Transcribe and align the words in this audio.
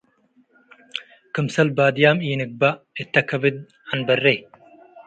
ክምሰል 1.33 1.69
ባድያም 1.77 2.17
ኢንግበእ 2.29 2.75
እተ 3.01 3.13
ከብድ 3.29 3.55
ዐንበሬ 3.89 4.25